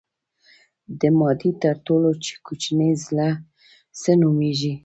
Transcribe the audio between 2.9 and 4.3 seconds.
ذره څه